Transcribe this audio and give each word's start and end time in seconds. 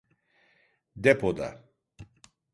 Depoda. 1.05 1.49